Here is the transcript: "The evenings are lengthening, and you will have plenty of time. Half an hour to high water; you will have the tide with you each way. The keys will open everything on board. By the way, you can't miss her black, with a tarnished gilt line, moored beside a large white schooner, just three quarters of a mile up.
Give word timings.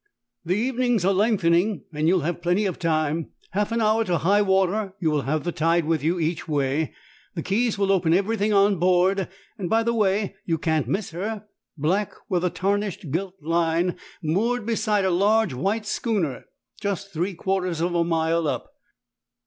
"The 0.43 0.55
evenings 0.55 1.05
are 1.05 1.13
lengthening, 1.13 1.83
and 1.93 2.07
you 2.07 2.15
will 2.15 2.21
have 2.21 2.41
plenty 2.41 2.65
of 2.65 2.79
time. 2.79 3.29
Half 3.51 3.71
an 3.71 3.81
hour 3.81 4.03
to 4.05 4.17
high 4.17 4.41
water; 4.41 4.95
you 4.99 5.11
will 5.11 5.21
have 5.29 5.43
the 5.43 5.51
tide 5.51 5.85
with 5.85 6.03
you 6.03 6.17
each 6.19 6.47
way. 6.47 6.91
The 7.35 7.43
keys 7.43 7.77
will 7.77 7.91
open 7.91 8.11
everything 8.11 8.51
on 8.51 8.79
board. 8.79 9.27
By 9.63 9.83
the 9.83 9.93
way, 9.93 10.33
you 10.43 10.57
can't 10.57 10.87
miss 10.87 11.11
her 11.11 11.45
black, 11.77 12.13
with 12.29 12.43
a 12.43 12.49
tarnished 12.49 13.11
gilt 13.11 13.35
line, 13.43 13.95
moored 14.23 14.65
beside 14.65 15.05
a 15.05 15.11
large 15.11 15.53
white 15.53 15.85
schooner, 15.85 16.45
just 16.81 17.13
three 17.13 17.35
quarters 17.35 17.79
of 17.79 17.93
a 17.93 18.03
mile 18.03 18.47
up. 18.47 18.73